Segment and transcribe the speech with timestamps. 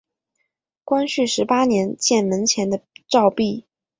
[0.83, 3.67] 光绪十八年建门前的照壁。